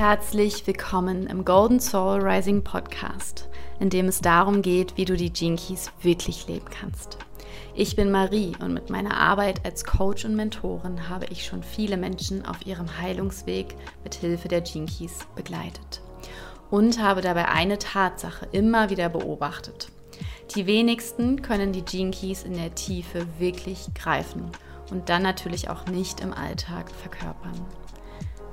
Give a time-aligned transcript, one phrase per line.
[0.00, 3.50] Herzlich willkommen im Golden Soul Rising Podcast,
[3.80, 7.18] in dem es darum geht, wie du die Keys wirklich leben kannst.
[7.74, 11.98] Ich bin Marie und mit meiner Arbeit als Coach und Mentorin habe ich schon viele
[11.98, 16.00] Menschen auf ihrem Heilungsweg mit Hilfe der Keys begleitet
[16.70, 19.92] und habe dabei eine Tatsache immer wieder beobachtet.
[20.54, 24.50] Die wenigsten können die Keys in der Tiefe wirklich greifen
[24.90, 27.66] und dann natürlich auch nicht im Alltag verkörpern.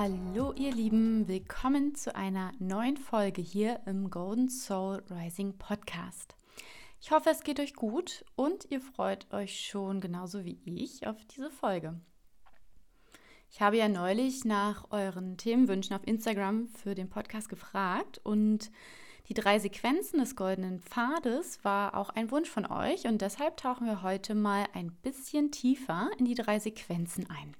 [0.00, 6.36] Hallo ihr Lieben, willkommen zu einer neuen Folge hier im Golden Soul Rising Podcast.
[7.00, 11.16] Ich hoffe, es geht euch gut und ihr freut euch schon genauso wie ich auf
[11.24, 11.98] diese Folge.
[13.50, 18.70] Ich habe ja neulich nach euren Themenwünschen auf Instagram für den Podcast gefragt und
[19.26, 23.88] die drei Sequenzen des goldenen Pfades war auch ein Wunsch von euch und deshalb tauchen
[23.88, 27.56] wir heute mal ein bisschen tiefer in die drei Sequenzen ein.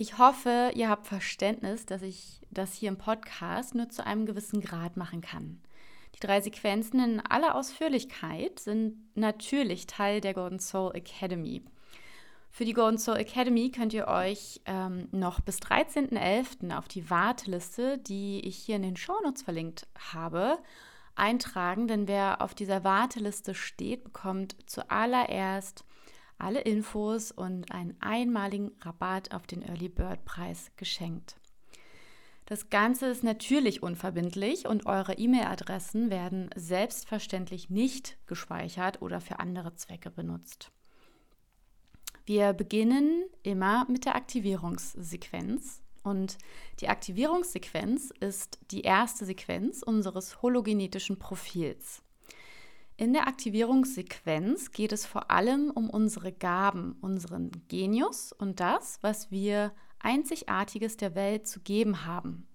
[0.00, 4.62] Ich hoffe, ihr habt Verständnis, dass ich das hier im Podcast nur zu einem gewissen
[4.62, 5.60] Grad machen kann.
[6.14, 11.62] Die drei Sequenzen in aller Ausführlichkeit sind natürlich Teil der Golden Soul Academy.
[12.50, 16.74] Für die Golden Soul Academy könnt ihr euch ähm, noch bis 13.11.
[16.74, 20.60] auf die Warteliste, die ich hier in den Shownotes verlinkt habe,
[21.14, 21.88] eintragen.
[21.88, 25.84] Denn wer auf dieser Warteliste steht, bekommt zuallererst
[26.40, 31.36] alle Infos und einen einmaligen Rabatt auf den Early Bird Preis geschenkt.
[32.46, 39.76] Das Ganze ist natürlich unverbindlich und eure E-Mail-Adressen werden selbstverständlich nicht gespeichert oder für andere
[39.76, 40.72] Zwecke benutzt.
[42.24, 45.82] Wir beginnen immer mit der Aktivierungssequenz.
[46.02, 46.38] Und
[46.80, 52.02] die Aktivierungssequenz ist die erste Sequenz unseres hologenetischen Profils.
[53.00, 59.30] In der Aktivierungssequenz geht es vor allem um unsere Gaben, unseren Genius und das, was
[59.30, 62.46] wir Einzigartiges der Welt zu geben haben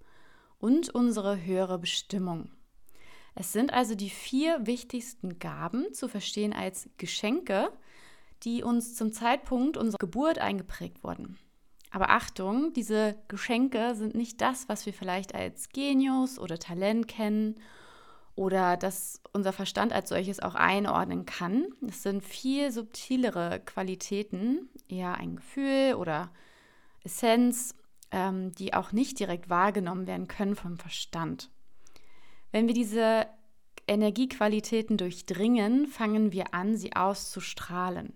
[0.59, 2.51] und unsere höhere Bestimmung.
[3.34, 7.72] Es sind also die vier wichtigsten Gaben zu verstehen als Geschenke,
[8.44, 11.39] die uns zum Zeitpunkt unserer Geburt eingeprägt wurden.
[11.89, 17.55] Aber Achtung, diese Geschenke sind nicht das, was wir vielleicht als Genius oder Talent kennen
[18.35, 21.68] oder das unser Verstand als solches auch einordnen kann.
[21.88, 26.31] Es sind viel subtilere Qualitäten, eher ein Gefühl oder
[27.03, 27.75] Essenz,
[28.12, 31.50] ähm, die auch nicht direkt wahrgenommen werden können vom Verstand.
[32.51, 33.28] Wenn wir diese
[33.88, 38.13] Energiequalitäten durchdringen, fangen wir an, sie auszustrahlen.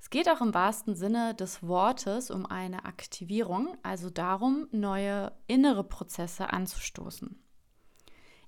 [0.00, 5.84] Es geht auch im wahrsten Sinne des Wortes um eine Aktivierung, also darum, neue innere
[5.84, 7.43] Prozesse anzustoßen.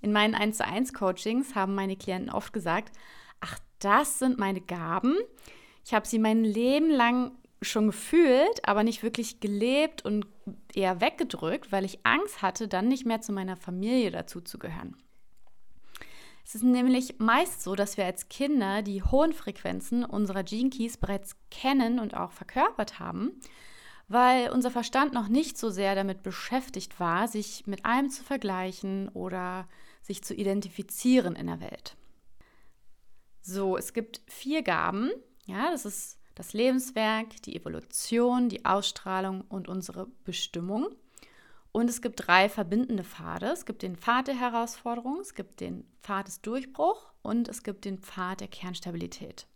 [0.00, 2.96] In meinen 1 zu 1 Coachings haben meine Klienten oft gesagt,
[3.40, 5.16] ach, das sind meine Gaben.
[5.84, 7.32] Ich habe sie mein Leben lang
[7.62, 10.26] schon gefühlt, aber nicht wirklich gelebt und
[10.74, 14.96] eher weggedrückt, weil ich Angst hatte, dann nicht mehr zu meiner Familie dazuzugehören.
[16.44, 20.96] Es ist nämlich meist so, dass wir als Kinder die hohen Frequenzen unserer Gene Keys
[20.96, 23.32] bereits kennen und auch verkörpert haben,
[24.06, 29.08] weil unser Verstand noch nicht so sehr damit beschäftigt war, sich mit allem zu vergleichen
[29.08, 29.66] oder
[30.06, 31.96] sich zu identifizieren in der Welt.
[33.42, 35.10] So, es gibt vier Gaben.
[35.46, 40.88] Ja, das ist das Lebenswerk, die Evolution, die Ausstrahlung und unsere Bestimmung.
[41.72, 43.46] Und es gibt drei verbindende Pfade.
[43.46, 47.84] Es gibt den Pfad der Herausforderung, es gibt den Pfad des Durchbruchs und es gibt
[47.84, 49.46] den Pfad der Kernstabilität.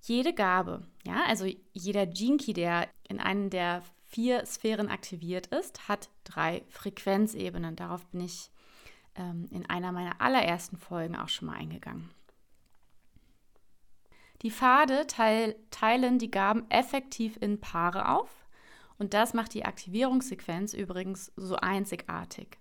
[0.00, 6.10] Jede Gabe, ja, also jeder Key, der in einen der vier Sphären aktiviert ist, hat
[6.24, 7.76] drei Frequenzebenen.
[7.76, 8.50] Darauf bin ich
[9.16, 12.10] ähm, in einer meiner allerersten Folgen auch schon mal eingegangen.
[14.42, 18.46] Die Pfade teil, teilen die Gaben effektiv in Paare auf
[18.98, 22.58] Und das macht die Aktivierungssequenz übrigens so einzigartig.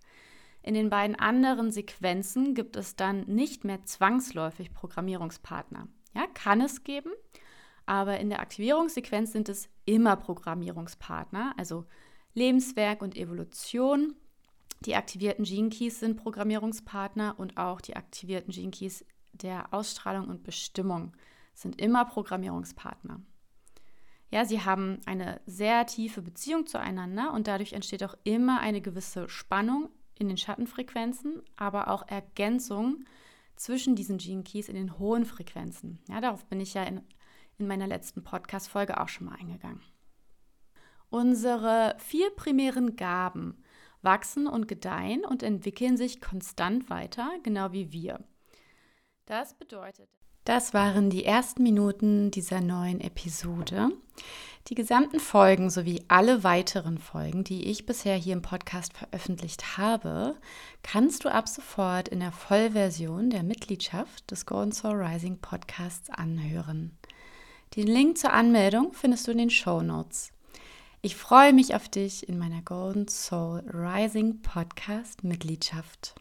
[0.62, 5.90] In den beiden anderen Sequenzen gibt es dann nicht mehr zwangsläufig Programmierungspartner.
[6.16, 7.12] Ja, kann es geben,
[7.86, 11.86] aber in der Aktivierungssequenz sind es immer Programmierungspartner, also
[12.34, 14.16] Lebenswerk und Evolution.
[14.86, 20.44] Die aktivierten Gene Keys sind Programmierungspartner und auch die aktivierten Gene Keys der Ausstrahlung und
[20.44, 21.14] Bestimmung
[21.54, 23.22] sind immer Programmierungspartner.
[24.30, 29.30] Ja, sie haben eine sehr tiefe Beziehung zueinander und dadurch entsteht auch immer eine gewisse
[29.30, 33.06] Spannung in den Schattenfrequenzen, aber auch Ergänzung
[33.56, 36.00] zwischen diesen Gene Keys in den hohen Frequenzen.
[36.10, 37.02] Ja, darauf bin ich ja in,
[37.58, 39.82] in meiner letzten Podcast-Folge auch schon mal eingegangen.
[41.10, 43.63] Unsere vier primären Gaben
[44.04, 48.20] wachsen und gedeihen und entwickeln sich konstant weiter, genau wie wir.
[49.26, 50.10] Das bedeutet,
[50.46, 53.92] das waren die ersten Minuten dieser neuen Episode.
[54.68, 60.36] Die gesamten Folgen sowie alle weiteren Folgen, die ich bisher hier im Podcast veröffentlicht habe,
[60.82, 66.98] kannst du ab sofort in der Vollversion der Mitgliedschaft des Golden Soul Rising Podcasts anhören.
[67.78, 70.34] Den Link zur Anmeldung findest du in den Show Notes.
[71.06, 76.16] Ich freue mich auf dich in meiner Golden Soul Rising Podcast Mitgliedschaft.